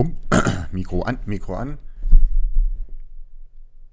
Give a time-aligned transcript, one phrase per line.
[0.00, 0.16] Bumm.
[0.72, 1.76] Mikro an, Mikro an.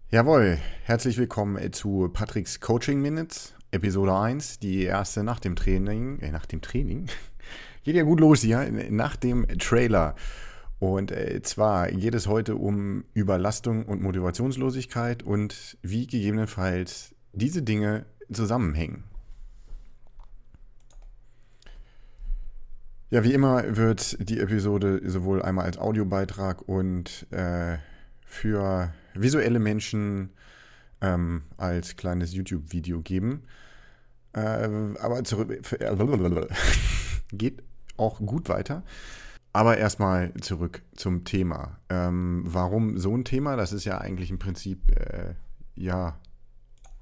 [0.10, 6.20] Jawohl, herzlich willkommen zu Patricks Coaching Minutes, Episode 1, die erste nach dem Training.
[6.20, 7.08] Äh, nach dem Training?
[7.84, 10.16] Geht ja gut los hier, nach dem Trailer.
[10.80, 18.06] Und äh, zwar geht es heute um Überlastung und Motivationslosigkeit und wie gegebenenfalls diese Dinge
[18.32, 19.04] zusammenhängen.
[23.10, 27.78] Ja, wie immer wird die Episode sowohl einmal als Audiobeitrag und äh,
[28.26, 30.32] für visuelle Menschen
[31.00, 33.44] ähm, als kleines YouTube-Video geben.
[34.34, 34.68] Äh,
[35.00, 35.58] aber zurück,
[37.32, 37.64] geht
[37.96, 38.84] auch gut weiter.
[39.54, 41.80] Aber erstmal zurück zum Thema.
[41.90, 43.56] Ähm, warum so ein Thema?
[43.56, 45.34] Das ist ja eigentlich im Prinzip äh,
[45.76, 46.20] ja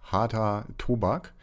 [0.03, 1.33] harter Tobak.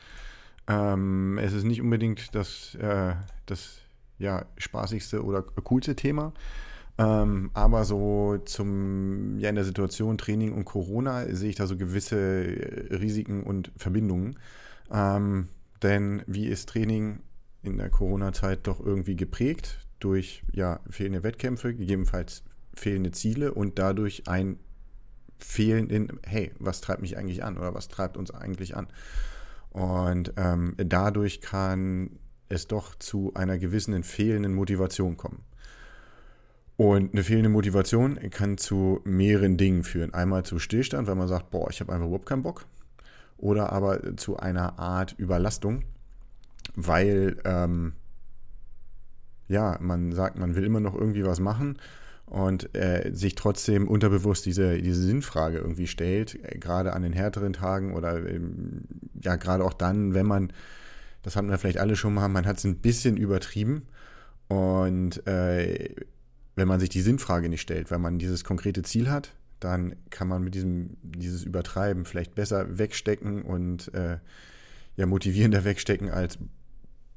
[0.69, 3.15] Ähm, es ist nicht unbedingt das, äh,
[3.47, 3.82] das
[4.23, 6.33] ja, spaßigste oder coolste Thema.
[6.99, 11.77] Ähm, aber so zum, ja, in der Situation Training und Corona sehe ich da so
[11.77, 12.47] gewisse
[12.91, 14.39] Risiken und Verbindungen.
[14.91, 15.49] Ähm,
[15.83, 17.21] denn wie ist Training
[17.63, 24.29] in der Corona-Zeit doch irgendwie geprägt durch ja, fehlende Wettkämpfe, gegebenenfalls fehlende Ziele und dadurch
[24.29, 24.59] ein
[25.39, 28.87] Fehlen in, hey, was treibt mich eigentlich an oder was treibt uns eigentlich an?
[29.71, 32.19] Und ähm, dadurch kann
[32.53, 35.43] es doch zu einer gewissen fehlenden Motivation kommen.
[36.77, 40.15] Und eine fehlende Motivation kann zu mehreren Dingen führen.
[40.15, 42.67] Einmal zu Stillstand, weil man sagt, boah, ich habe einfach überhaupt keinen Bock.
[43.39, 45.83] Oder aber zu einer Art Überlastung,
[46.75, 47.95] weil ähm,
[49.49, 51.79] ja, man sagt, man will immer noch irgendwie was machen
[52.27, 57.53] und äh, sich trotzdem unterbewusst diese, diese Sinnfrage irgendwie stellt, äh, gerade an den härteren
[57.53, 58.83] Tagen oder ähm,
[59.23, 60.53] ja, gerade auch dann, wenn man
[61.23, 63.87] das hatten wir vielleicht alle schon mal, man hat es ein bisschen übertrieben.
[64.49, 65.95] Und äh,
[66.57, 70.29] wenn man sich die Sinnfrage nicht stellt, wenn man dieses konkrete Ziel hat, dann kann
[70.29, 74.19] man mit diesem dieses Übertreiben vielleicht besser wegstecken und äh,
[74.97, 76.39] ja motivierender wegstecken als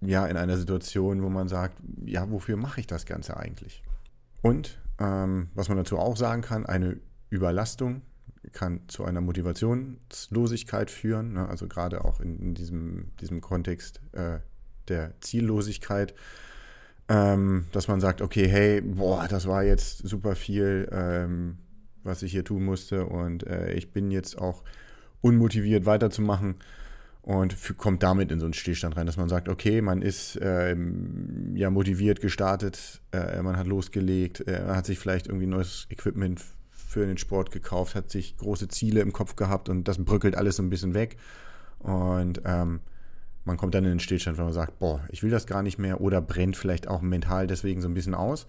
[0.01, 3.81] ja in einer Situation, wo man sagt, ja, wofür mache ich das Ganze eigentlich?
[4.41, 6.97] Und ähm, was man dazu auch sagen kann, eine
[7.29, 8.03] Überlastung
[8.53, 11.47] kann zu einer Motivationslosigkeit führen, ne?
[11.47, 14.39] also gerade auch in, in, diesem, diesem Kontext äh,
[14.87, 16.13] der Ziellosigkeit,
[17.07, 21.57] ähm, dass man sagt, okay, hey, boah, das war jetzt super viel, ähm,
[22.03, 24.63] was ich hier tun musste und äh, ich bin jetzt auch
[25.21, 26.55] unmotiviert weiterzumachen
[27.25, 31.55] und kommt damit in so einen Stillstand rein, dass man sagt, okay, man ist ähm,
[31.55, 36.41] ja motiviert gestartet, äh, man hat losgelegt, äh, man hat sich vielleicht irgendwie neues Equipment
[36.95, 40.55] für den Sport gekauft, hat sich große Ziele im Kopf gehabt und das bröckelt alles
[40.55, 41.17] so ein bisschen weg.
[41.79, 42.79] Und ähm,
[43.43, 45.77] man kommt dann in den Stillstand, wenn man sagt, boah, ich will das gar nicht
[45.77, 48.47] mehr oder brennt vielleicht auch mental deswegen so ein bisschen aus.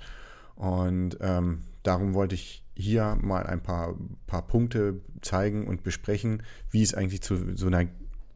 [0.54, 3.96] Und ähm, darum wollte ich hier mal ein paar,
[4.28, 7.88] paar Punkte zeigen und besprechen, wie es eigentlich zu so einer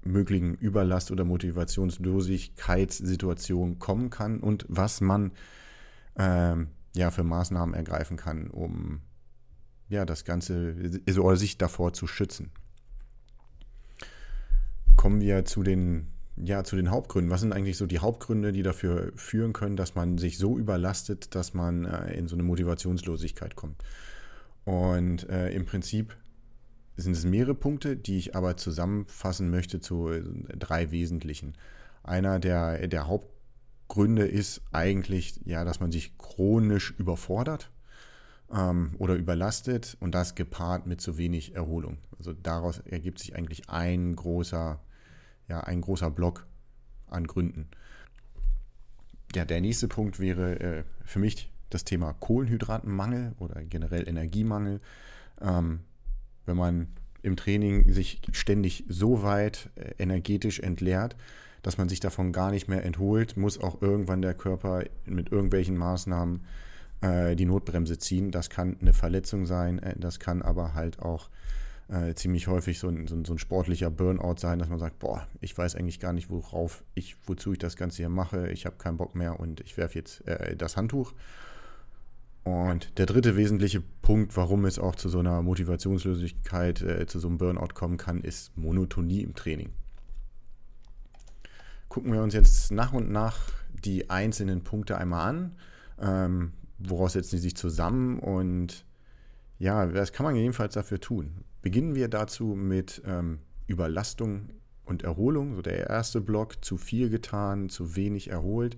[0.03, 5.31] möglichen Überlast- oder Motivationslosigkeitssituation kommen kann und was man
[6.19, 6.67] ähm,
[6.97, 9.03] ja für Maßnahmen ergreifen kann, um
[9.91, 10.75] ja, das Ganze
[11.19, 12.51] oder sich davor zu schützen.
[14.97, 16.07] Kommen wir zu den,
[16.37, 17.31] ja, zu den Hauptgründen.
[17.31, 21.35] Was sind eigentlich so die Hauptgründe, die dafür führen können, dass man sich so überlastet,
[21.35, 23.83] dass man äh, in so eine Motivationslosigkeit kommt?
[24.65, 26.17] Und äh, im Prinzip
[26.97, 30.23] sind es mehrere Punkte, die ich aber zusammenfassen möchte zu äh,
[30.57, 31.55] drei wesentlichen.
[32.05, 37.71] Einer der, der Hauptgründe ist eigentlich, ja, dass man sich chronisch überfordert
[38.55, 41.99] ähm, oder überlastet und das gepaart mit zu wenig Erholung.
[42.19, 44.81] Also daraus ergibt sich eigentlich ein großer,
[45.49, 46.47] ja, ein großer Block
[47.09, 47.69] an Gründen.
[49.35, 54.81] Ja, der nächste Punkt wäre äh, für mich das Thema Kohlenhydratenmangel oder generell Energiemangel.
[55.41, 55.81] Ähm,
[56.47, 56.89] wenn man
[57.23, 61.17] im Training sich ständig so weit äh, energetisch entleert,
[61.63, 65.77] dass man sich davon gar nicht mehr entholt, muss auch irgendwann der Körper mit irgendwelchen
[65.77, 66.41] Maßnahmen
[67.01, 68.31] äh, die Notbremse ziehen.
[68.31, 71.31] Das kann eine Verletzung sein, äh, das kann aber halt auch
[71.89, 74.99] äh, ziemlich häufig so ein, so, ein, so ein, sportlicher Burnout sein, dass man sagt,
[75.01, 78.65] boah, ich weiß eigentlich gar nicht, worauf ich, wozu ich das Ganze hier mache, ich
[78.65, 81.13] habe keinen Bock mehr und ich werfe jetzt äh, das Handtuch.
[82.45, 87.29] Und der dritte wesentliche Punkt, warum es auch zu so einer Motivationslosigkeit, äh, zu so
[87.29, 89.71] einem Burnout kommen kann, ist Monotonie im Training.
[91.89, 93.51] Gucken wir uns jetzt nach und nach
[93.85, 95.57] die einzelnen Punkte einmal an.
[96.01, 98.85] Ähm, woraus setzen die sich zusammen und
[99.59, 101.45] ja, was kann man jedenfalls dafür tun?
[101.63, 104.49] Beginnen wir dazu mit ähm, Überlastung
[104.85, 105.55] und Erholung.
[105.55, 108.77] So der erste Block, zu viel getan, zu wenig erholt.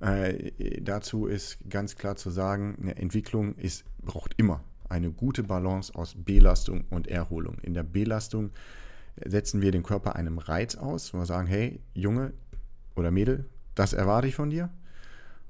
[0.00, 5.94] Äh, dazu ist ganz klar zu sagen, eine Entwicklung ist, braucht immer eine gute Balance
[5.94, 7.58] aus Belastung und Erholung.
[7.60, 8.50] In der Belastung
[9.24, 12.32] setzen wir den Körper einem Reiz aus, wo wir sagen, hey, Junge
[12.96, 14.70] oder Mädel, das erwarte ich von dir.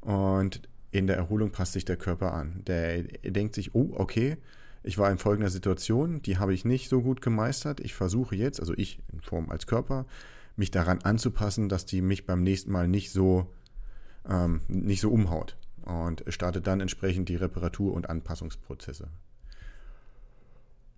[0.01, 2.63] Und in der Erholung passt sich der Körper an.
[2.67, 4.37] Der denkt sich, oh, okay,
[4.85, 7.81] ich war in folgender Situation, die habe ich nicht so gut gemeistert.
[7.81, 10.07] Ich versuche jetzt, also ich in Form als Körper,
[10.55, 13.51] mich daran anzupassen, dass die mich beim nächsten Mal nicht so,
[14.29, 15.57] ähm, nicht so umhaut.
[15.85, 19.09] Und startet dann entsprechend die Reparatur- und Anpassungsprozesse.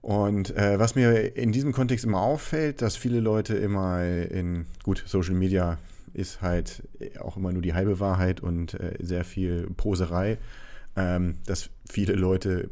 [0.02, 5.02] Und äh, was mir in diesem Kontext immer auffällt, dass viele Leute immer in, gut,
[5.06, 5.78] Social Media
[6.16, 6.82] ist halt
[7.20, 10.38] auch immer nur die halbe Wahrheit und äh, sehr viel Poserei,
[10.96, 12.70] ähm, dass viele Leute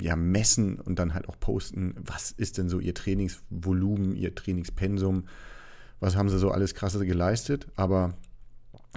[0.00, 5.24] ja messen und dann halt auch posten, was ist denn so ihr Trainingsvolumen, ihr Trainingspensum,
[5.98, 8.14] was haben sie so alles krasse geleistet, aber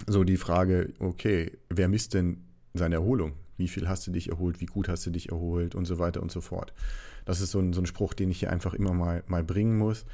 [0.08, 2.44] so die Frage, okay, wer misst denn
[2.74, 3.34] seine Erholung?
[3.58, 4.62] Wie viel hast du dich erholt?
[4.62, 5.76] Wie gut hast du dich erholt?
[5.76, 6.74] Und so weiter und so fort.
[7.26, 9.78] Das ist so ein, so ein Spruch, den ich hier einfach immer mal, mal bringen
[9.78, 10.06] muss,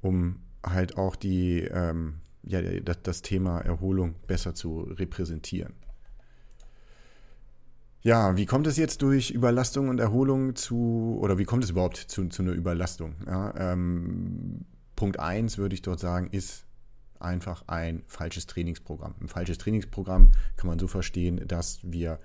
[0.00, 5.74] um halt auch die, ähm, ja, das, das Thema Erholung besser zu repräsentieren.
[8.02, 11.96] Ja, wie kommt es jetzt durch Überlastung und Erholung zu, oder wie kommt es überhaupt
[11.96, 13.14] zu, zu einer Überlastung?
[13.26, 16.66] Ja, ähm, Punkt 1 würde ich dort sagen, ist
[17.18, 19.14] einfach ein falsches Trainingsprogramm.
[19.20, 22.18] Ein falsches Trainingsprogramm kann man so verstehen, dass wir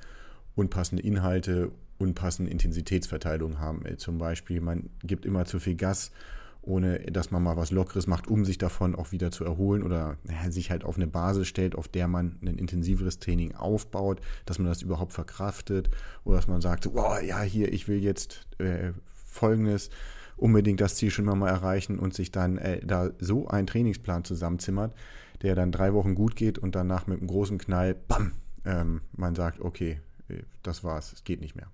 [0.55, 3.85] unpassende Inhalte, unpassende Intensitätsverteilung haben.
[3.85, 6.11] Äh, zum Beispiel, man gibt immer zu viel Gas
[6.61, 10.17] ohne dass man mal was Lockeres macht, um sich davon auch wieder zu erholen oder
[10.23, 14.59] naja, sich halt auf eine Basis stellt, auf der man ein intensiveres Training aufbaut, dass
[14.59, 15.89] man das überhaupt verkraftet
[16.23, 19.89] oder dass man sagt, wow, ja, hier, ich will jetzt äh, folgendes
[20.37, 24.93] unbedingt das Ziel schon mal erreichen und sich dann äh, da so einen Trainingsplan zusammenzimmert,
[25.41, 28.33] der dann drei Wochen gut geht und danach mit einem großen Knall, bam,
[28.65, 31.67] ähm, man sagt, okay, äh, das war's, es geht nicht mehr.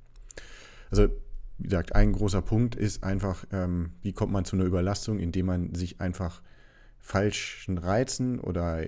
[0.90, 1.10] Also
[1.58, 5.46] wie gesagt, ein großer Punkt ist einfach, ähm, wie kommt man zu einer Überlastung, indem
[5.48, 6.42] man sich einfach
[7.00, 8.84] falschen Reizen oder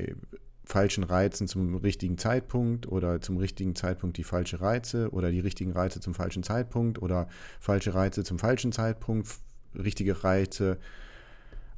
[0.66, 5.72] falschen Reizen zum richtigen Zeitpunkt oder zum richtigen Zeitpunkt die falsche Reize oder die richtigen
[5.72, 7.30] Reize zum falschen Zeitpunkt oder
[7.60, 9.30] falsche Reize zum falschen Zeitpunkt,
[9.74, 10.78] richtige Reize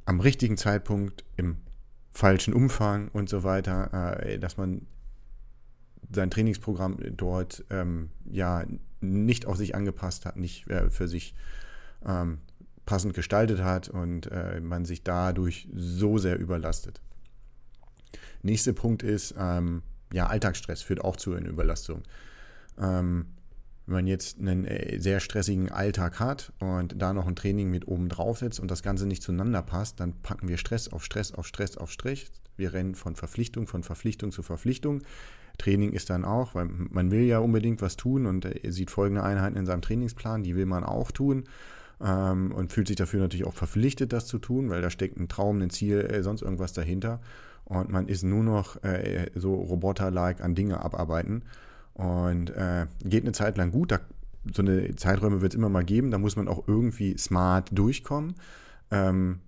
[0.06, 1.58] am richtigen Zeitpunkt im
[2.12, 4.86] falschen Umfang und so weiter, äh, dass man
[6.12, 8.64] sein Trainingsprogramm dort ähm, ja
[9.00, 11.34] nicht auf sich angepasst hat, nicht äh, für sich
[12.04, 12.38] ähm,
[12.86, 17.00] passend gestaltet hat und äh, man sich dadurch so sehr überlastet.
[18.42, 19.82] Nächster Punkt ist, ähm,
[20.12, 22.02] ja, Alltagsstress führt auch zu einer Überlastung.
[22.78, 23.26] Ähm,
[23.86, 27.86] wenn man jetzt einen äh, sehr stressigen Alltag hat und da noch ein Training mit
[27.88, 31.32] oben drauf setzt und das Ganze nicht zueinander passt, dann packen wir Stress auf Stress
[31.32, 32.30] auf Stress auf Stress.
[32.56, 35.02] Wir rennen von Verpflichtung, von Verpflichtung zu Verpflichtung.
[35.58, 39.56] Training ist dann auch, weil man will ja unbedingt was tun und sieht folgende Einheiten
[39.56, 41.44] in seinem Trainingsplan, die will man auch tun
[42.00, 45.28] ähm, und fühlt sich dafür natürlich auch verpflichtet, das zu tun, weil da steckt ein
[45.28, 47.20] Traum, ein Ziel, äh, sonst irgendwas dahinter
[47.64, 51.44] und man ist nur noch äh, so Roboter-like an Dinge abarbeiten
[51.94, 54.00] und äh, geht eine Zeit lang gut, da,
[54.52, 58.34] so eine Zeiträume wird es immer mal geben, da muss man auch irgendwie smart durchkommen.
[58.90, 59.40] Ähm,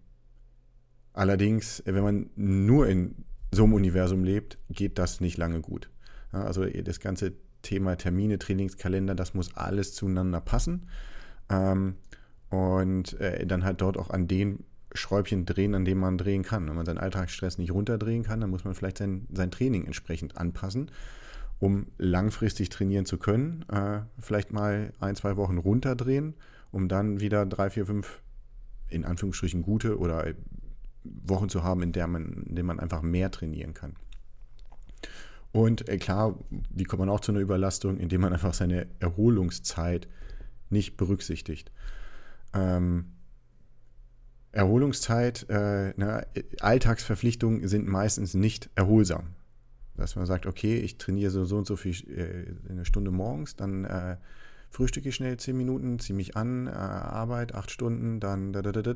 [1.14, 5.90] allerdings, wenn man nur in so einem Universum lebt, geht das nicht lange gut.
[6.32, 10.88] Ja, also das ganze Thema Termine, Trainingskalender, das muss alles zueinander passen.
[11.48, 11.94] Ähm,
[12.50, 16.68] und äh, dann halt dort auch an den Schräubchen drehen, an denen man drehen kann.
[16.68, 20.36] Wenn man seinen Alltagsstress nicht runterdrehen kann, dann muss man vielleicht sein, sein Training entsprechend
[20.36, 20.90] anpassen,
[21.60, 23.64] um langfristig trainieren zu können.
[23.68, 26.34] Äh, vielleicht mal ein, zwei Wochen runterdrehen,
[26.72, 28.22] um dann wieder drei, vier, fünf
[28.88, 30.26] in Anführungsstrichen gute oder
[31.04, 33.94] Wochen zu haben, in, der man, in denen man einfach mehr trainieren kann.
[35.52, 36.38] Und äh, klar,
[36.70, 40.08] wie kommt man auch zu einer Überlastung, indem man einfach seine Erholungszeit
[40.70, 41.70] nicht berücksichtigt.
[42.54, 43.12] Ähm,
[44.50, 46.24] Erholungszeit, äh, na,
[46.60, 49.28] Alltagsverpflichtungen sind meistens nicht erholsam.
[49.96, 53.56] Dass man sagt, okay, ich trainiere so, so und so viel äh, eine Stunde morgens,
[53.56, 54.16] dann äh,
[54.70, 58.72] frühstücke ich schnell zehn Minuten, ziehe mich an, äh, Arbeit acht Stunden, dann da, da,
[58.72, 58.94] da, da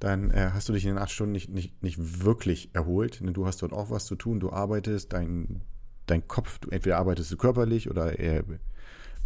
[0.00, 3.20] dann äh, hast du dich in den acht Stunden nicht, nicht, nicht wirklich erholt.
[3.22, 5.62] Du hast dort auch was zu tun, du arbeitest, dein
[6.10, 8.44] dein Kopf, du, entweder arbeitest du körperlich oder eher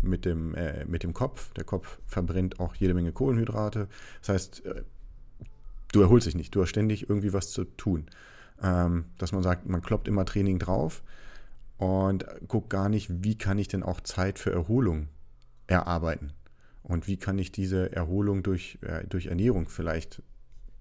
[0.02, 1.52] mit dem, äh, mit dem Kopf.
[1.54, 3.88] Der Kopf verbrennt auch jede Menge Kohlenhydrate.
[4.20, 4.82] Das heißt, äh,
[5.92, 8.06] du erholst dich nicht, du hast ständig irgendwie was zu tun.
[8.62, 11.02] Ähm, dass man sagt, man kloppt immer Training drauf
[11.76, 15.08] und guckt gar nicht, wie kann ich denn auch Zeit für Erholung
[15.66, 16.32] erarbeiten.
[16.82, 20.22] Und wie kann ich diese Erholung durch, äh, durch Ernährung vielleicht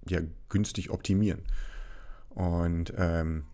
[0.08, 0.20] ja,
[0.50, 1.44] günstig optimieren.
[2.30, 3.46] Und ähm,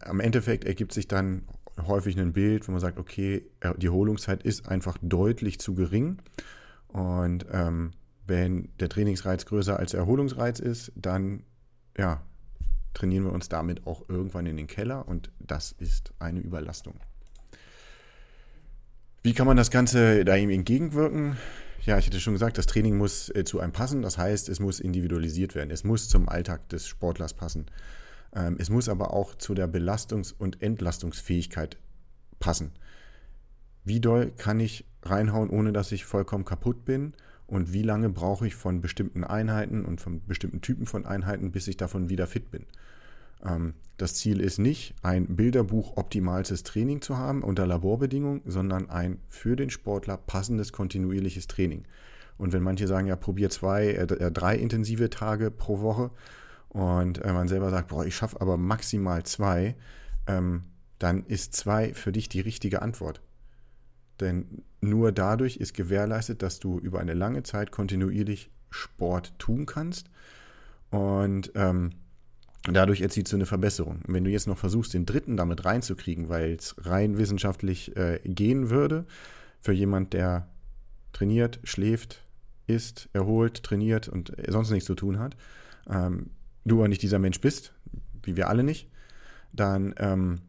[0.00, 1.42] am Endeffekt ergibt sich dann
[1.86, 3.44] häufig ein Bild, wo man sagt, okay,
[3.78, 6.18] die Erholungszeit ist einfach deutlich zu gering.
[6.88, 7.92] Und ähm,
[8.26, 11.42] wenn der Trainingsreiz größer als der Erholungsreiz ist, dann
[11.96, 12.22] ja,
[12.94, 16.94] trainieren wir uns damit auch irgendwann in den Keller und das ist eine Überlastung.
[19.22, 21.36] Wie kann man das Ganze da ihm entgegenwirken?
[21.86, 24.00] Ja, ich hatte schon gesagt, das Training muss äh, zu einem passen.
[24.00, 25.70] Das heißt, es muss individualisiert werden.
[25.70, 27.66] Es muss zum Alltag des Sportlers passen.
[28.34, 31.76] Ähm, es muss aber auch zu der Belastungs- und Entlastungsfähigkeit
[32.40, 32.72] passen.
[33.84, 37.12] Wie doll kann ich reinhauen, ohne dass ich vollkommen kaputt bin?
[37.46, 41.68] Und wie lange brauche ich von bestimmten Einheiten und von bestimmten Typen von Einheiten, bis
[41.68, 42.64] ich davon wieder fit bin?
[43.44, 49.18] Ähm, das Ziel ist nicht, ein Bilderbuch optimalstes Training zu haben unter Laborbedingungen, sondern ein
[49.28, 51.84] für den Sportler passendes kontinuierliches Training.
[52.36, 56.10] Und wenn manche sagen, ja, probier zwei, äh, äh drei intensive Tage pro Woche
[56.68, 59.76] und äh, man selber sagt, boah, ich schaffe aber maximal zwei,
[60.26, 60.64] ähm,
[60.98, 63.20] dann ist zwei für dich die richtige Antwort.
[64.20, 70.10] Denn nur dadurch ist gewährleistet, dass du über eine lange Zeit kontinuierlich Sport tun kannst.
[70.90, 71.90] Und ähm,
[72.68, 74.00] dadurch erzielst du eine Verbesserung.
[74.06, 78.20] Und wenn du jetzt noch versuchst, den dritten damit reinzukriegen, weil es rein wissenschaftlich äh,
[78.24, 79.04] gehen würde,
[79.60, 80.48] für jemand, der
[81.12, 82.22] trainiert, schläft,
[82.66, 85.36] isst, erholt, trainiert und sonst nichts zu tun hat,
[85.88, 86.30] ähm,
[86.64, 87.72] du aber nicht dieser Mensch bist,
[88.22, 88.88] wie wir alle nicht,
[89.52, 90.40] dann ähm,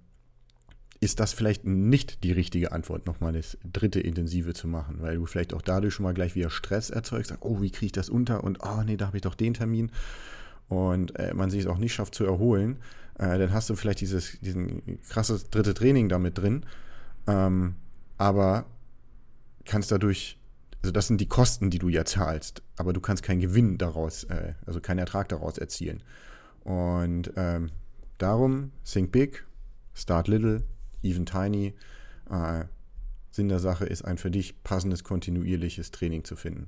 [1.02, 5.26] ist das vielleicht nicht die richtige Antwort, nochmal das dritte Intensive zu machen, weil du
[5.26, 8.10] vielleicht auch dadurch schon mal gleich wieder Stress erzeugst, sagst, oh, wie kriege ich das
[8.10, 8.44] unter?
[8.44, 9.92] Und oh nee, da habe ich doch den Termin
[10.70, 12.78] und äh, man sich es auch nicht schafft zu erholen,
[13.18, 16.66] äh, dann hast du vielleicht dieses diesen krasses dritte Training damit drin,
[17.28, 17.76] ähm,
[18.18, 18.66] aber
[19.66, 20.38] kannst dadurch,
[20.82, 24.24] also das sind die Kosten, die du ja zahlst, aber du kannst keinen Gewinn daraus,
[24.26, 26.04] äh, also keinen Ertrag daraus erzielen.
[26.64, 27.72] Und ähm,
[28.18, 29.46] darum, think big,
[29.94, 30.64] start little,
[31.04, 31.74] even tiny.
[32.30, 32.66] Äh,
[33.32, 36.68] Sinn der Sache ist, ein für dich passendes, kontinuierliches Training zu finden.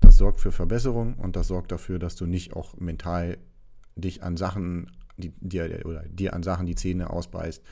[0.00, 3.38] Das sorgt für Verbesserung und das sorgt dafür, dass du nicht auch mental
[3.96, 7.62] dich an Sachen, die, dir, oder dir an Sachen die Zähne ausbeißt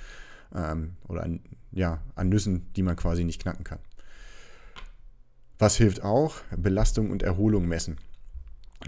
[0.55, 1.41] ähm, oder an,
[1.73, 3.79] ja, an Nüssen, die man quasi nicht knacken kann.
[5.59, 6.37] Was hilft auch?
[6.57, 7.99] Belastung und Erholung messen.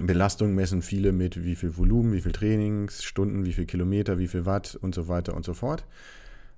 [0.01, 4.45] Belastung messen viele mit wie viel Volumen, wie viel Trainingsstunden, wie viel Kilometer, wie viel
[4.45, 5.87] Watt und so weiter und so fort.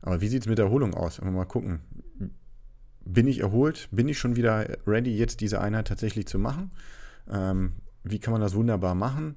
[0.01, 1.21] Aber wie sieht es mit Erholung aus?
[1.21, 1.81] Mal gucken
[3.09, 3.89] bin ich erholt?
[3.91, 6.71] Bin ich schon wieder ready, jetzt diese Einheit tatsächlich zu machen?
[7.31, 7.73] Ähm,
[8.05, 9.37] wie kann man das wunderbar machen?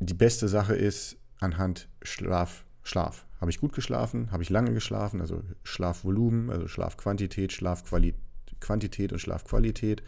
[0.00, 2.64] Die beste Sache ist anhand Schlaf.
[2.82, 3.26] Schlaf.
[3.40, 4.32] Habe ich gut geschlafen?
[4.32, 5.20] Habe ich lange geschlafen?
[5.20, 10.02] Also Schlafvolumen, also Schlafquantität, Schlafquantität und Schlafqualität.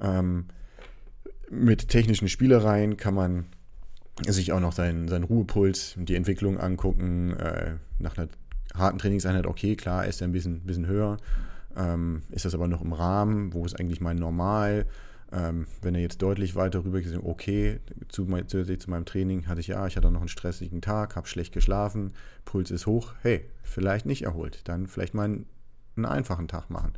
[0.00, 0.46] Ähm,
[1.50, 3.46] mit technischen Spielereien kann man
[4.26, 7.34] sich auch noch seinen, seinen Ruhepuls, die Entwicklung angucken.
[7.34, 8.28] Äh, nach einer
[8.74, 11.16] harten Trainingseinheit, okay, klar, ist er ein bisschen, bisschen höher.
[11.76, 13.52] Ähm, ist das aber noch im Rahmen?
[13.52, 14.86] Wo ist eigentlich mein Normal?
[15.32, 19.60] Ähm, wenn er jetzt deutlich weiter rüber geht, okay, zu, zusätzlich zu meinem Training hatte
[19.60, 22.12] ich ja, ich hatte noch einen stressigen Tag, habe schlecht geschlafen,
[22.44, 25.46] Puls ist hoch, hey, vielleicht nicht erholt, dann vielleicht mal einen,
[25.94, 26.94] einen einfachen Tag machen.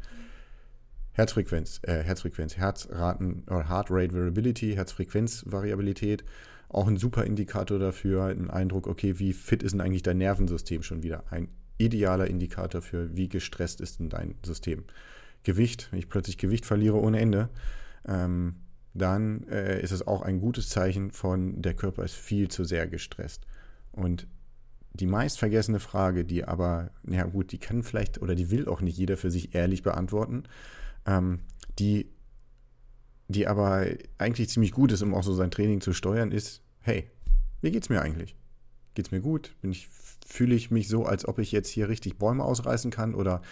[1.13, 6.25] Herzfrequenz, äh, Herzfrequenz, Herzraten oder Heart Rate Variability, Herzfrequenzvariabilität,
[6.71, 10.83] auch ein super Indikator dafür, ein Eindruck, okay, wie fit ist denn eigentlich dein Nervensystem
[10.83, 11.25] schon wieder?
[11.31, 11.49] Ein
[11.85, 14.85] idealer Indikator für, wie gestresst ist denn dein System.
[15.43, 17.49] Gewicht, wenn ich plötzlich Gewicht verliere ohne Ende,
[18.07, 18.57] ähm,
[18.95, 22.87] dann äh, ist es auch ein gutes Zeichen von, der Körper ist viel zu sehr
[22.87, 23.47] gestresst.
[23.91, 24.27] Und
[24.95, 28.83] die meist vergessene Frage, die aber, ja gut, die kann vielleicht oder die will auch
[28.83, 30.45] nicht jeder für sich ehrlich beantworten,
[31.07, 31.41] ähm,
[31.79, 32.11] die,
[33.29, 33.87] die aber
[34.19, 37.11] eigentlich ziemlich gut ist, um auch so sein Training zu steuern, ist, hey,
[37.63, 38.37] wie geht's mir eigentlich?
[38.95, 39.55] Geht's mir gut?
[39.63, 39.89] Bin ich
[40.27, 43.43] fühle ich mich so, als ob ich jetzt hier richtig Bäume ausreißen kann oder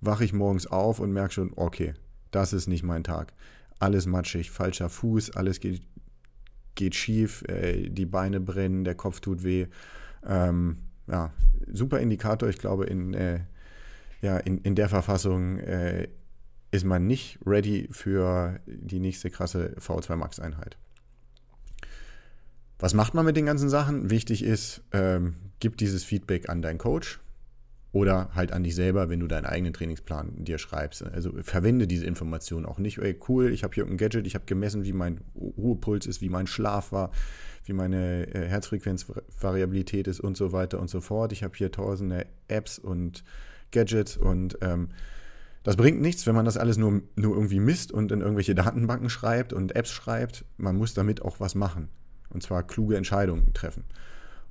[0.00, 1.94] wache ich morgens auf und merke schon, okay,
[2.30, 3.32] das ist nicht mein Tag.
[3.78, 5.82] Alles matschig, falscher Fuß, alles geht,
[6.74, 9.66] geht schief, äh, die Beine brennen, der Kopf tut weh.
[10.26, 11.32] Ähm, ja,
[11.72, 12.48] super Indikator.
[12.48, 13.40] Ich glaube, in, äh,
[14.22, 16.08] ja, in, in der Verfassung äh,
[16.70, 20.76] ist man nicht ready für die nächste krasse V2 Max-Einheit.
[22.78, 24.10] Was macht man mit den ganzen Sachen?
[24.10, 27.20] Wichtig ist, ähm, gib dieses Feedback an deinen Coach
[27.90, 31.02] oder halt an dich selber, wenn du deinen eigenen Trainingsplan dir schreibst.
[31.02, 34.44] Also verwende diese Informationen auch nicht, ey, cool, ich habe hier ein Gadget, ich habe
[34.44, 37.12] gemessen, wie mein Ruhepuls ist, wie mein Schlaf war,
[37.64, 41.32] wie meine äh, Herzfrequenzvariabilität ist und so weiter und so fort.
[41.32, 43.24] Ich habe hier tausende Apps und
[43.70, 44.90] Gadgets und ähm,
[45.62, 49.08] das bringt nichts, wenn man das alles nur, nur irgendwie misst und in irgendwelche Datenbanken
[49.08, 50.44] schreibt und Apps schreibt.
[50.58, 51.88] Man muss damit auch was machen.
[52.28, 53.84] Und zwar kluge Entscheidungen treffen.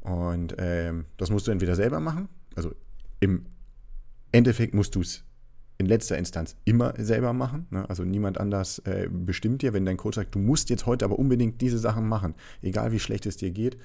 [0.04, 2.76] Und ähm, das musst du entweder selber machen, also
[3.20, 3.46] im
[4.34, 5.24] Endeffekt musst du es
[5.78, 7.68] in letzter Instanz immer selber machen.
[7.70, 7.90] Ne?
[7.90, 11.18] Also niemand anders äh, bestimmt dir, wenn dein Coach sagt, du musst jetzt heute aber
[11.18, 13.78] unbedingt diese Sachen machen, egal wie schlecht es dir geht.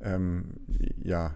[0.00, 0.54] Ähm,
[1.02, 1.34] ja,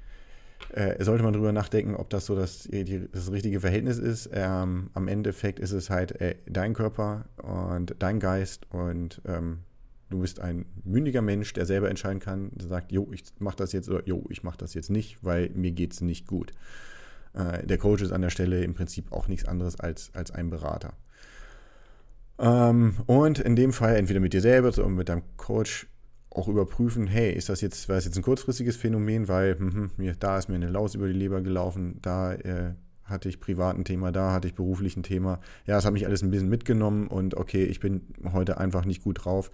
[0.70, 4.30] äh, sollte man drüber nachdenken, ob das so das, die, das richtige Verhältnis ist.
[4.32, 9.60] Ähm, am Endeffekt ist es halt äh, dein Körper und dein Geist und ähm,
[10.10, 13.72] du bist ein mündiger Mensch, der selber entscheiden kann, der sagt, jo, ich mache das
[13.72, 16.52] jetzt oder jo, ich mache das jetzt nicht, weil mir geht es nicht gut.
[17.34, 20.50] Äh, der Coach ist an der Stelle im Prinzip auch nichts anderes als, als ein
[20.50, 20.92] Berater.
[22.38, 25.86] Ähm, und in dem Fall entweder mit dir selber oder mit deinem Coach
[26.30, 30.14] auch überprüfen, hey, ist das jetzt, war das jetzt ein kurzfristiges Phänomen, weil hm, mir,
[30.14, 33.84] da ist mir eine Laus über die Leber gelaufen, da äh, hatte ich privat ein
[33.84, 35.40] Thema, da hatte ich beruflich ein Thema.
[35.64, 39.02] Ja, das hat mich alles ein bisschen mitgenommen und okay, ich bin heute einfach nicht
[39.02, 39.50] gut drauf.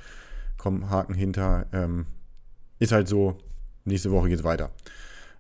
[0.63, 1.67] Komm, Haken hinter.
[1.73, 2.07] Ähm,
[2.79, 3.37] ist halt so,
[3.85, 4.71] nächste Woche geht's weiter.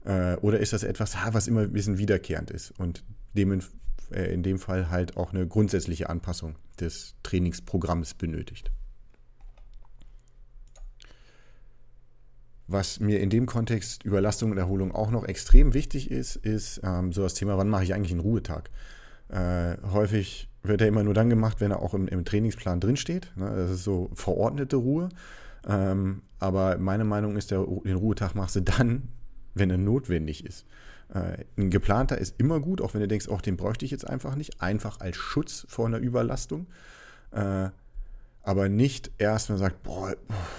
[0.05, 3.63] Äh, oder ist das etwas, was immer ein bisschen wiederkehrend ist und dem in,
[4.11, 8.73] äh, in dem Fall halt auch eine grundsätzliche Anpassung des Trainingsprogramms benötigt?
[12.67, 17.13] Was mir in dem Kontext Überlastung und Erholung auch noch extrem wichtig ist, ist ähm,
[17.13, 18.71] so das Thema, wann mache ich eigentlich einen Ruhetag?
[19.33, 23.33] Äh, häufig wird er immer nur dann gemacht, wenn er auch im, im Trainingsplan drinsteht.
[23.35, 23.51] Ne?
[23.55, 25.09] Das ist so verordnete Ruhe.
[25.67, 29.09] Ähm, aber meine Meinung ist, der, den Ruhetag machst du dann,
[29.55, 30.67] wenn er notwendig ist.
[31.15, 34.07] Äh, ein geplanter ist immer gut, auch wenn du denkst, oh, den bräuchte ich jetzt
[34.07, 34.61] einfach nicht.
[34.61, 36.67] Einfach als Schutz vor einer Überlastung.
[37.31, 37.71] Äh,
[38.45, 40.15] aber nicht erst, wenn man sagt, boah,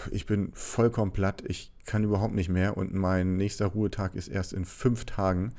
[0.09, 4.53] ich bin vollkommen platt, ich kann überhaupt nicht mehr und mein nächster Ruhetag ist erst
[4.53, 5.53] in fünf Tagen.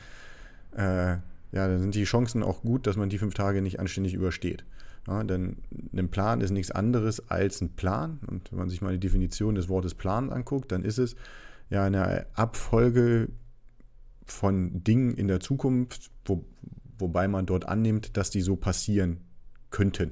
[0.75, 1.19] Äh,
[1.55, 4.65] ja, dann sind die Chancen auch gut, dass man die fünf Tage nicht anständig übersteht.
[5.07, 5.59] Ja, denn
[5.95, 8.19] ein Plan ist nichts anderes als ein Plan.
[8.27, 11.15] Und wenn man sich mal die Definition des Wortes Plan anguckt, dann ist es
[11.71, 13.29] ja eine Abfolge
[14.25, 16.45] von Dingen in der Zukunft, wo,
[16.99, 19.21] wobei man dort annimmt, dass die so passieren
[19.71, 20.11] könnten.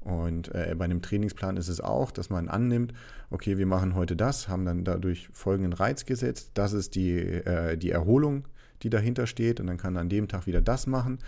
[0.00, 2.92] Und äh, bei einem Trainingsplan ist es auch, dass man annimmt,
[3.30, 7.78] okay, wir machen heute das, haben dann dadurch folgenden Reiz gesetzt, das ist die, äh,
[7.78, 8.48] die Erholung,
[8.82, 11.18] die dahinter steht und dann kann an dem Tag wieder das machen.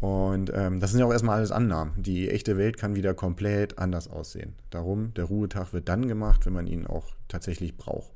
[0.00, 1.94] Und ähm, das sind ja auch erstmal alles Annahmen.
[1.96, 4.52] Die echte Welt kann wieder komplett anders aussehen.
[4.70, 8.12] Darum, der Ruhetag wird dann gemacht, wenn man ihn auch tatsächlich braucht.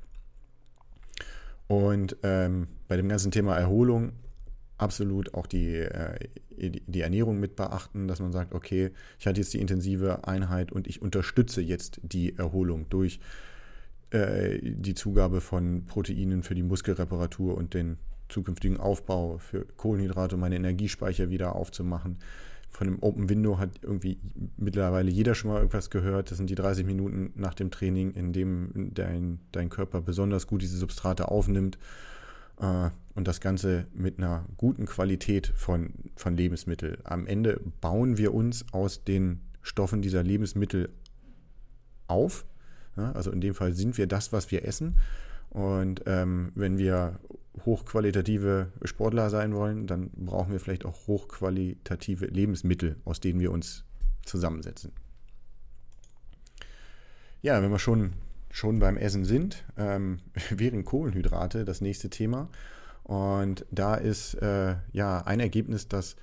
[1.68, 4.12] Und ähm, bei dem ganzen Thema Erholung
[4.76, 6.28] absolut auch die, äh,
[6.58, 10.86] die Ernährung mit beachten, dass man sagt, okay, ich hatte jetzt die intensive Einheit und
[10.88, 13.20] ich unterstütze jetzt die Erholung durch
[14.10, 17.98] äh, die Zugabe von Proteinen für die Muskelreparatur und den
[18.30, 22.18] zukünftigen Aufbau für Kohlenhydrate, um meine Energiespeicher wieder aufzumachen.
[22.70, 24.18] Von dem Open Window hat irgendwie
[24.56, 26.30] mittlerweile jeder schon mal irgendwas gehört.
[26.30, 30.62] Das sind die 30 Minuten nach dem Training, in dem dein, dein Körper besonders gut
[30.62, 31.78] diese Substrate aufnimmt
[32.60, 36.98] äh, und das Ganze mit einer guten Qualität von, von Lebensmitteln.
[37.02, 40.90] Am Ende bauen wir uns aus den Stoffen dieser Lebensmittel
[42.06, 42.46] auf.
[42.96, 44.96] Also in dem Fall sind wir das, was wir essen.
[45.50, 47.18] Und ähm, wenn wir
[47.64, 53.84] hochqualitative Sportler sein wollen, dann brauchen wir vielleicht auch hochqualitative Lebensmittel, aus denen wir uns
[54.24, 54.92] zusammensetzen.
[57.42, 58.12] Ja, wenn wir schon
[58.50, 60.18] schon beim Essen sind, ähm,
[60.50, 62.48] wären Kohlenhydrate das nächste Thema.
[63.04, 66.16] Und da ist äh, ja ein Ergebnis, dass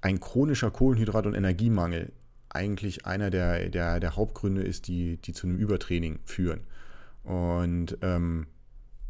[0.00, 2.12] ein chronischer Kohlenhydrat- und Energiemangel
[2.50, 6.60] eigentlich einer der, der, der Hauptgründe ist, die, die zu einem Übertraining führen.
[7.24, 8.46] Und ähm,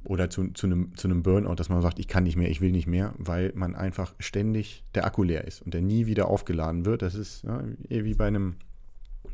[0.05, 2.61] oder zu, zu, einem, zu einem Burnout, dass man sagt, ich kann nicht mehr, ich
[2.61, 6.29] will nicht mehr, weil man einfach ständig der Akku leer ist und der nie wieder
[6.29, 7.03] aufgeladen wird.
[7.03, 8.57] Das ist ja, wie bei einem,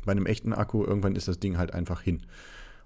[0.05, 2.21] bei einem echten Akku, irgendwann ist das Ding halt einfach hin.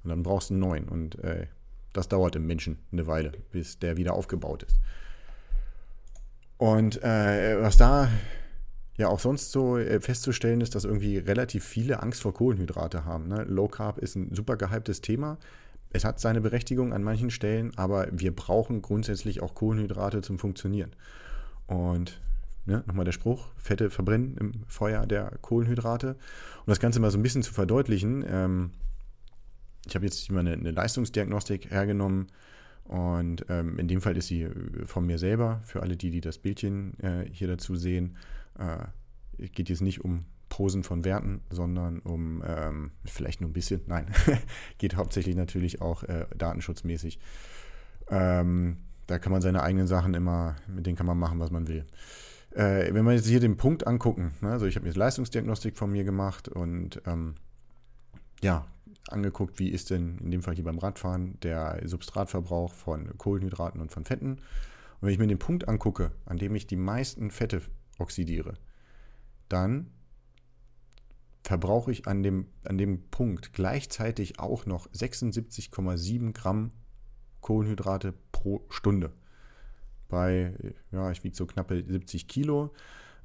[0.03, 0.89] Und dann brauchst du einen neuen.
[0.89, 1.45] Und äh,
[1.93, 4.79] das dauert im Menschen eine Weile, bis der wieder aufgebaut ist.
[6.57, 8.09] Und äh, was da
[8.97, 13.27] ja auch sonst so äh, festzustellen ist, dass irgendwie relativ viele Angst vor Kohlenhydrate haben.
[13.27, 13.43] Ne?
[13.43, 15.37] Low Carb ist ein super gehyptes Thema.
[15.95, 20.91] Es hat seine Berechtigung an manchen Stellen, aber wir brauchen grundsätzlich auch Kohlenhydrate zum Funktionieren.
[21.67, 22.19] Und
[22.65, 26.17] ne, nochmal der Spruch, Fette verbrennen im Feuer der Kohlenhydrate.
[26.65, 28.71] Um das Ganze mal so ein bisschen zu verdeutlichen, ähm,
[29.87, 32.27] ich habe jetzt mal eine, eine, Leistungsdiagnostik hergenommen
[32.83, 34.49] und ähm, in dem Fall ist sie
[34.85, 38.17] von mir selber, für alle die, die das Bildchen äh, hier dazu sehen.
[38.59, 43.81] Äh, geht jetzt nicht um Posen von Werten, sondern um ähm, vielleicht nur ein bisschen,
[43.87, 44.07] nein,
[44.77, 47.19] geht hauptsächlich natürlich auch äh, datenschutzmäßig.
[48.09, 48.77] Ähm,
[49.07, 51.85] da kann man seine eigenen Sachen immer, mit denen kann man machen, was man will.
[52.51, 55.91] Äh, wenn wir jetzt hier den Punkt angucken, ne, also ich habe jetzt Leistungsdiagnostik von
[55.91, 57.35] mir gemacht und ähm,
[58.41, 58.65] ja,
[59.09, 63.91] angeguckt, wie ist denn in dem Fall hier beim Radfahren der Substratverbrauch von Kohlenhydraten und
[63.91, 64.33] von Fetten.
[64.33, 67.61] Und wenn ich mir den Punkt angucke, an dem ich die meisten Fette
[67.99, 68.55] oxidiere,
[69.49, 69.91] dann
[71.45, 76.71] verbrauche ich an dem, an dem Punkt gleichzeitig auch noch 76,7 Gramm
[77.41, 79.11] Kohlenhydrate pro Stunde.
[80.07, 80.55] Bei,
[80.91, 82.73] ja, ich wiege so knappe 70 Kilo,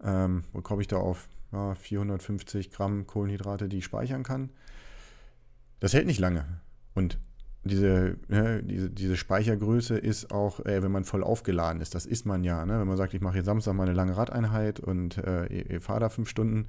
[0.05, 4.51] ähm, komme ich da auf ja, 450 Gramm Kohlenhydrate, die ich speichern kann.
[5.79, 6.45] Das hält nicht lange.
[6.95, 7.19] Und
[7.65, 12.27] diese, ne, diese, diese Speichergröße ist auch, äh, wenn man voll aufgeladen ist, das ist
[12.27, 12.67] man ja.
[12.67, 12.79] Ne?
[12.79, 16.09] Wenn man sagt, ich mache jetzt Samstag mal eine lange Radeinheit und äh, fahre da
[16.11, 16.67] fünf Stunden,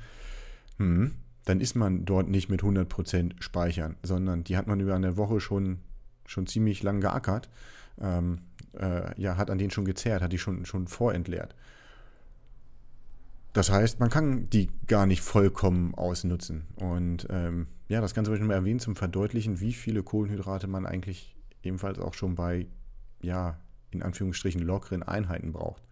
[0.77, 1.11] hm,
[1.45, 5.39] dann ist man dort nicht mit 100% speichern, sondern die hat man über eine Woche
[5.39, 5.79] schon,
[6.25, 7.49] schon ziemlich lang geackert,
[7.99, 8.39] ähm,
[8.73, 11.55] äh, ja, hat an denen schon gezehrt, hat die schon, schon vorentleert.
[13.53, 16.67] Das heißt, man kann die gar nicht vollkommen ausnutzen.
[16.75, 20.85] Und ähm, ja, das Ganze möchte ich mal erwähnen zum Verdeutlichen, wie viele Kohlenhydrate man
[20.85, 22.67] eigentlich ebenfalls auch schon bei,
[23.21, 23.59] ja,
[23.91, 25.83] in Anführungsstrichen lockeren Einheiten braucht.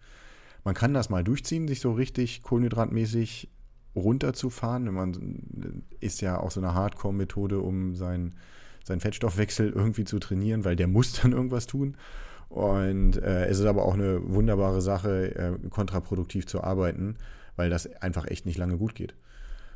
[0.63, 3.49] Man kann das mal durchziehen, sich so richtig kohlenhydratmäßig
[3.95, 4.91] runterzufahren.
[4.93, 8.35] Man ist ja auch so eine Hardcore-Methode, um seinen,
[8.83, 11.97] seinen Fettstoffwechsel irgendwie zu trainieren, weil der muss dann irgendwas tun.
[12.49, 17.17] Und äh, es ist aber auch eine wunderbare Sache, äh, kontraproduktiv zu arbeiten,
[17.55, 19.13] weil das einfach echt nicht lange gut geht.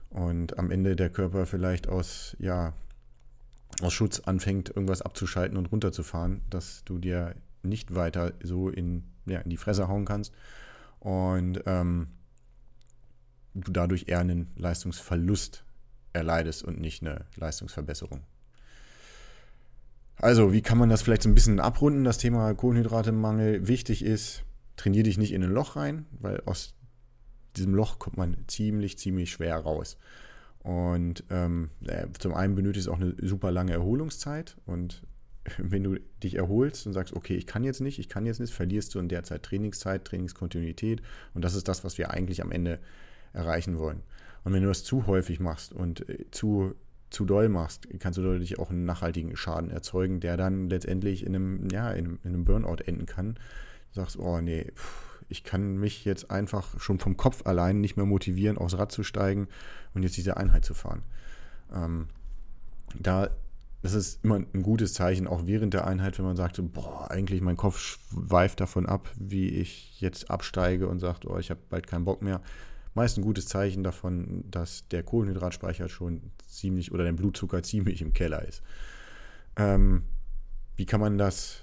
[0.09, 2.73] Und am Ende der Körper vielleicht aus, ja,
[3.81, 9.39] aus Schutz anfängt, irgendwas abzuschalten und runterzufahren, dass du dir nicht weiter so in, ja,
[9.39, 10.33] in die Fresse hauen kannst.
[10.99, 12.07] Und ähm,
[13.53, 15.63] du dadurch eher einen Leistungsverlust
[16.13, 18.21] erleidest und nicht eine Leistungsverbesserung.
[20.17, 23.67] Also, wie kann man das vielleicht so ein bisschen abrunden, das Thema Kohlenhydratemangel?
[23.67, 24.43] Wichtig ist,
[24.77, 26.75] trainiere dich nicht in ein Loch rein, weil aus
[27.57, 29.97] diesem Loch kommt man ziemlich, ziemlich schwer raus.
[30.59, 31.69] Und ähm,
[32.19, 35.03] zum einen benötigst du auch eine super lange Erholungszeit und
[35.57, 38.53] wenn du dich erholst und sagst, okay, ich kann jetzt nicht, ich kann jetzt nicht,
[38.53, 41.01] verlierst du in der Zeit Trainingszeit, Trainingskontinuität
[41.33, 42.79] und das ist das, was wir eigentlich am Ende
[43.33, 44.01] erreichen wollen.
[44.43, 46.75] Und wenn du das zu häufig machst und äh, zu,
[47.09, 51.35] zu doll machst, kannst du dadurch auch einen nachhaltigen Schaden erzeugen, der dann letztendlich in
[51.35, 53.35] einem, ja, in einem, in einem Burnout enden kann.
[53.93, 54.71] Du sagst, oh nee,
[55.29, 59.03] ich kann mich jetzt einfach schon vom Kopf allein nicht mehr motivieren, aufs Rad zu
[59.03, 59.47] steigen
[59.93, 61.03] und jetzt diese Einheit zu fahren.
[61.73, 62.07] Ähm,
[62.99, 63.29] da
[63.83, 67.11] das ist immer ein gutes Zeichen, auch während der Einheit, wenn man sagt, so, boah,
[67.11, 71.59] eigentlich mein Kopf schweift davon ab, wie ich jetzt absteige und sagt, oh, ich habe
[71.69, 72.39] bald keinen Bock mehr
[72.93, 78.13] meist ein gutes Zeichen davon, dass der Kohlenhydratspeicher schon ziemlich oder der Blutzucker ziemlich im
[78.13, 78.61] Keller ist.
[79.55, 80.03] Ähm,
[80.75, 81.61] wie kann man das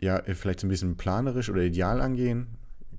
[0.00, 2.48] ja vielleicht so ein bisschen planerisch oder ideal angehen?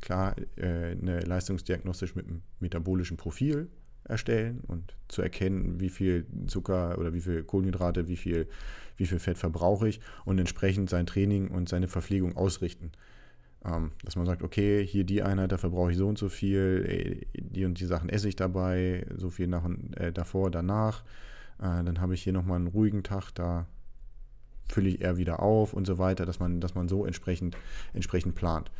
[0.01, 3.69] Klar, äh, eine leistungsdiagnostisch mit einem metabolischen Profil
[4.05, 8.47] erstellen und zu erkennen, wie viel Zucker oder wie viel Kohlenhydrate, wie viel,
[8.97, 12.91] wie viel Fett verbrauche ich und entsprechend sein Training und seine Verpflegung ausrichten.
[13.65, 17.25] Ähm, dass man sagt, okay, hier die Einheit, dafür brauche ich so und so viel,
[17.33, 21.03] die und die Sachen esse ich dabei, so viel nach, äh, davor, danach.
[21.59, 23.65] Äh, dann habe ich hier nochmal einen ruhigen Tag, da
[24.69, 27.57] fülle ich eher wieder auf und so weiter, dass man, dass man so entsprechend,
[27.93, 28.71] entsprechend plant.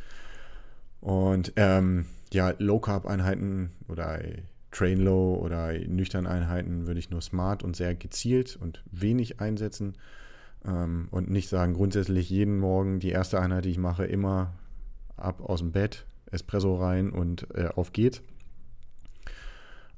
[1.00, 4.20] Und ähm, ja, Low-Carb-Einheiten oder
[4.70, 9.94] Train Low oder nüchtern Einheiten würde ich nur smart und sehr gezielt und wenig einsetzen
[10.64, 14.52] ähm, und nicht sagen, grundsätzlich jeden Morgen die erste Einheit, die ich mache, immer
[15.22, 18.22] ab aus dem Bett, Espresso rein und äh, auf geht's.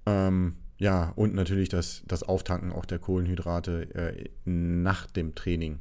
[0.06, 5.78] Ähm, ja, und natürlich das, das Auftanken auch der Kohlenhydrate äh, nach dem Training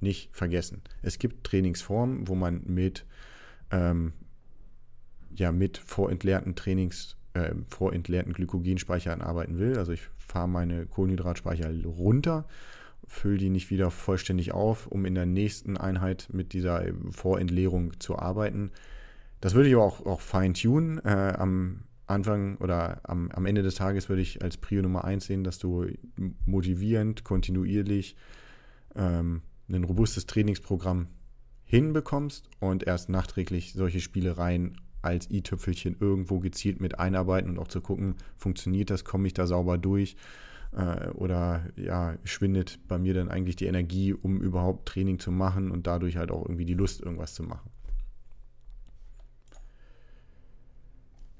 [0.00, 0.82] nicht vergessen.
[1.02, 3.06] Es gibt Trainingsformen, wo man mit,
[3.70, 4.12] ähm,
[5.34, 9.78] ja, mit vorentleerten Trainings, äh, vorentleerten Glykogenspeichern arbeiten will.
[9.78, 12.46] Also ich fahre meine Kohlenhydratspeicher runter,
[13.06, 18.18] fülle die nicht wieder vollständig auf, um in der nächsten Einheit mit dieser Vorentleerung zu
[18.18, 18.72] arbeiten.
[19.40, 20.98] Das würde ich aber auch, auch fine-tunen.
[21.04, 25.26] Äh, am Anfang oder am, am Ende des Tages würde ich als Prio Nummer eins
[25.26, 25.86] sehen, dass du
[26.44, 28.16] motivierend, kontinuierlich
[28.94, 31.08] ähm, ein robustes Trainingsprogramm
[31.64, 37.80] hinbekommst und erst nachträglich solche Spielereien als i-Tüpfelchen irgendwo gezielt mit einarbeiten und auch zu
[37.80, 40.16] gucken, funktioniert das, komme ich da sauber durch
[40.72, 45.70] äh, oder ja, schwindet bei mir dann eigentlich die Energie, um überhaupt Training zu machen
[45.70, 47.70] und dadurch halt auch irgendwie die Lust, irgendwas zu machen.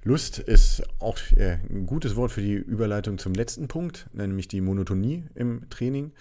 [0.07, 4.61] Lust ist auch äh, ein gutes Wort für die Überleitung zum letzten Punkt, nämlich die
[4.61, 6.13] Monotonie im Training.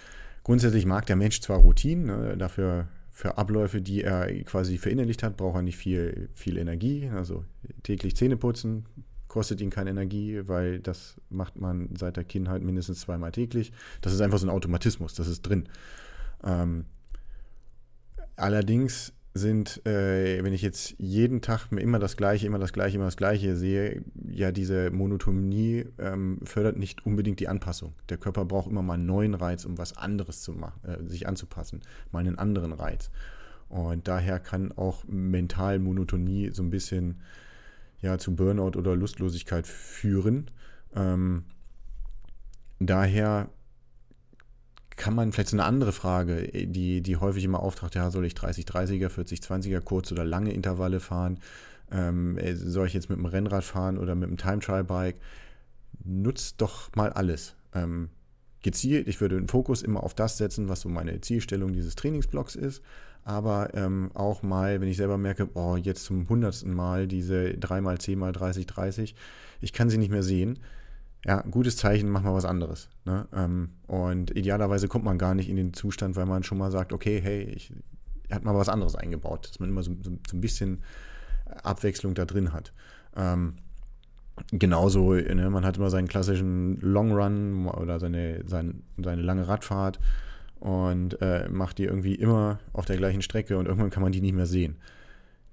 [0.44, 5.38] Grundsätzlich mag der Mensch zwar Routinen, ne, dafür für Abläufe, die er quasi verinnerlicht hat,
[5.38, 7.10] braucht er nicht viel, viel Energie.
[7.14, 7.46] Also
[7.84, 8.88] täglich Zähne putzen,
[9.36, 13.74] kostet ihn keine Energie, weil das macht man seit der Kindheit mindestens zweimal täglich.
[14.00, 15.68] Das ist einfach so ein Automatismus, das ist drin.
[16.42, 16.86] Ähm,
[18.38, 23.08] allerdings sind, äh, wenn ich jetzt jeden Tag immer das Gleiche, immer das Gleiche, immer
[23.08, 27.94] das Gleiche sehe, ja, diese Monotonie ähm, fördert nicht unbedingt die Anpassung.
[28.08, 31.28] Der Körper braucht immer mal einen neuen Reiz, um was anderes zu machen, äh, sich
[31.28, 31.82] anzupassen,
[32.14, 33.12] mal einen anderen Reiz.
[33.68, 37.20] Und daher kann auch mental Monotonie so ein bisschen
[38.06, 40.52] ja, zu Burnout oder Lustlosigkeit führen.
[40.96, 41.44] Ähm,
[42.80, 43.50] daher
[44.96, 48.36] kann man vielleicht so eine andere Frage, die, die häufig immer auftaucht, ja, soll ich
[48.36, 51.40] 30, 30er, 40, 20er kurz oder lange Intervalle fahren?
[51.92, 55.18] Ähm, äh, soll ich jetzt mit dem Rennrad fahren oder mit dem Time Trial Bike?
[56.04, 57.56] Nutzt doch mal alles.
[57.74, 58.10] Ähm,
[58.62, 62.56] gezielt, ich würde den Fokus immer auf das setzen, was so meine Zielstellung dieses Trainingsblocks
[62.56, 62.82] ist.
[63.26, 68.18] Aber ähm, auch mal, wenn ich selber merke, oh, jetzt zum hundertsten Mal diese 3x10
[68.18, 69.16] mal 30, 30,
[69.62, 70.60] ich kann sie nicht mehr sehen,
[71.26, 72.88] ja, gutes Zeichen, mach mal was anderes.
[73.04, 73.28] Ne?
[73.34, 76.94] Ähm, und idealerweise kommt man gar nicht in den Zustand, weil man schon mal sagt,
[76.94, 77.74] okay, hey, ich
[78.32, 80.84] hat mal was anderes eingebaut, dass man immer so, so, so ein bisschen
[81.64, 82.74] Abwechslung da drin hat.
[83.16, 83.56] Ähm,
[84.52, 90.00] genauso, ne, man hat immer seinen klassischen Long Run oder seine, sein, seine lange Radfahrt
[90.66, 94.20] und äh, macht die irgendwie immer auf der gleichen Strecke und irgendwann kann man die
[94.20, 94.78] nicht mehr sehen.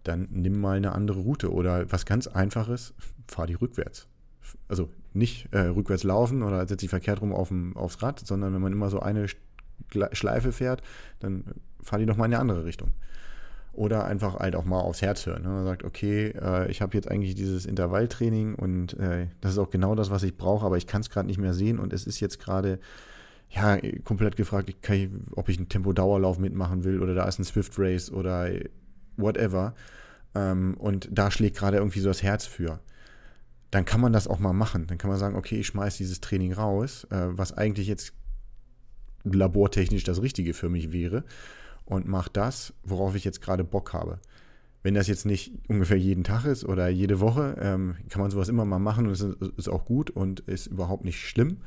[0.04, 2.94] Dann nimm mal eine andere Route oder was ganz Einfaches,
[3.28, 4.08] fahr die rückwärts.
[4.68, 8.54] Also nicht äh, rückwärts laufen oder setze dich verkehrt rum auf dem, aufs Rad, sondern
[8.54, 9.26] wenn man immer so eine
[10.12, 10.82] Schleife fährt,
[11.20, 11.44] dann
[11.82, 12.92] fahr die doch mal in eine andere Richtung.
[13.74, 15.42] Oder einfach halt auch mal aufs Herz hören.
[15.42, 15.48] Ne?
[15.50, 19.68] Man sagt, okay, äh, ich habe jetzt eigentlich dieses Intervalltraining und äh, das ist auch
[19.68, 22.06] genau das, was ich brauche, aber ich kann es gerade nicht mehr sehen und es
[22.06, 22.78] ist jetzt gerade
[23.54, 27.78] ja, komplett gefragt, ich, ob ich einen Tempo-Dauerlauf mitmachen will oder da ist ein Swift
[27.78, 28.50] Race oder
[29.16, 29.74] whatever.
[30.34, 32.80] Ähm, und da schlägt gerade irgendwie so das Herz für
[33.72, 34.86] dann kann man das auch mal machen.
[34.86, 38.12] Dann kann man sagen, okay, ich schmeiße dieses Training raus, äh, was eigentlich jetzt
[39.24, 41.24] labortechnisch das Richtige für mich wäre
[41.86, 44.18] und mache das, worauf ich jetzt gerade Bock habe.
[44.82, 48.50] Wenn das jetzt nicht ungefähr jeden Tag ist oder jede Woche, ähm, kann man sowas
[48.50, 51.58] immer mal machen und es ist, ist, auch gut und ist überhaupt nicht schlimm.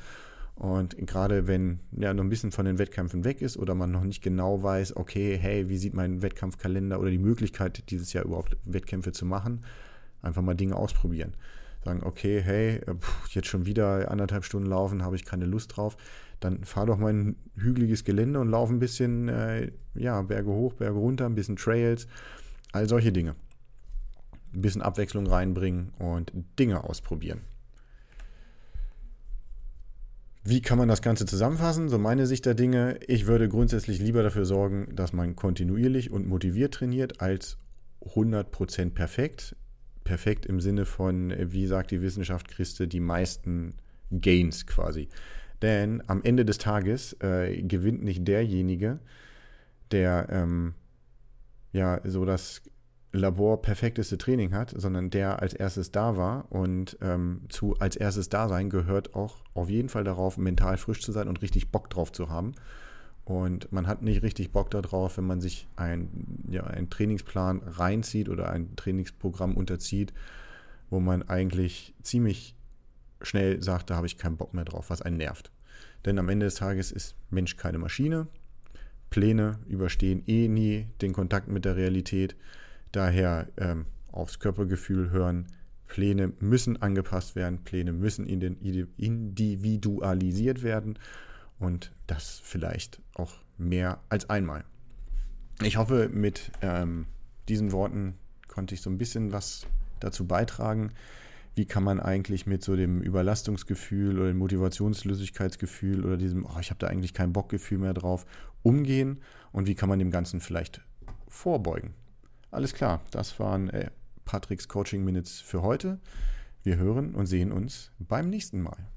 [0.55, 4.03] Und gerade wenn ja noch ein bisschen von den Wettkämpfen weg ist oder man noch
[4.03, 8.55] nicht genau weiß, okay, hey, wie sieht mein Wettkampfkalender oder die Möglichkeit, dieses Jahr überhaupt
[8.63, 9.65] Wettkämpfe zu machen,
[10.21, 11.33] einfach mal Dinge ausprobieren
[11.85, 12.95] sagen, okay, hey, äh,
[13.29, 15.95] jetzt schon wieder anderthalb Stunden laufen, habe ich keine Lust drauf,
[16.39, 20.73] dann fahr doch mal ein hügeliges Gelände und lauf ein bisschen, äh, ja, Berge hoch,
[20.73, 22.07] Berge runter, ein bisschen Trails,
[22.73, 23.35] all solche Dinge.
[24.53, 27.41] Ein bisschen Abwechslung reinbringen und Dinge ausprobieren.
[30.47, 31.89] Wie kann man das Ganze zusammenfassen?
[31.89, 32.99] So meine Sicht der Dinge.
[33.07, 37.57] Ich würde grundsätzlich lieber dafür sorgen, dass man kontinuierlich und motiviert trainiert, als
[38.01, 39.55] 100% perfekt
[40.05, 43.73] perfekt im Sinne von, wie sagt die Wissenschaft, du die meisten
[44.11, 45.09] Gains quasi.
[45.61, 48.99] Denn am Ende des Tages äh, gewinnt nicht derjenige,
[49.91, 50.75] der ähm,
[51.73, 52.61] ja so das
[53.15, 56.51] Labor perfekteste Training hat, sondern der als erstes da war.
[56.51, 61.01] Und ähm, zu als erstes da sein gehört auch auf jeden Fall darauf, mental frisch
[61.01, 62.53] zu sein und richtig Bock drauf zu haben.
[63.25, 68.29] Und man hat nicht richtig Bock darauf, wenn man sich ein, ja, einen Trainingsplan reinzieht
[68.29, 70.13] oder ein Trainingsprogramm unterzieht,
[70.91, 72.55] wo man eigentlich ziemlich
[73.21, 75.51] schnell sagt, da habe ich keinen Bock mehr drauf, was einen nervt.
[76.05, 78.27] Denn am Ende des Tages ist Mensch keine Maschine.
[79.09, 82.35] Pläne überstehen eh nie den Kontakt mit der Realität.
[82.95, 85.47] Daher ähm, aufs Körpergefühl hören.
[85.87, 90.97] Pläne müssen angepasst werden, Pläne müssen individualisiert werden
[91.59, 94.63] und das vielleicht auch mehr als einmal.
[95.61, 97.07] Ich hoffe, mit ähm,
[97.49, 98.15] diesen Worten
[98.47, 99.67] konnte ich so ein bisschen was
[99.99, 100.93] dazu beitragen.
[101.53, 106.69] Wie kann man eigentlich mit so dem Überlastungsgefühl oder dem Motivationslosigkeitsgefühl oder diesem, oh, ich
[106.69, 108.25] habe da eigentlich kein Bockgefühl mehr drauf,
[108.63, 109.19] umgehen
[109.51, 110.79] und wie kann man dem Ganzen vielleicht
[111.27, 111.93] vorbeugen?
[112.51, 113.89] Alles klar, das waren äh,
[114.23, 115.99] Patricks Coaching Minutes für heute.
[116.63, 118.87] Wir hören und sehen uns beim nächsten Mal.